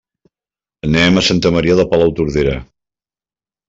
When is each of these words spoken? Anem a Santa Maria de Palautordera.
Anem 0.87 1.21
a 1.21 1.25
Santa 1.29 1.53
Maria 1.59 1.79
de 1.83 1.87
Palautordera. 1.95 2.61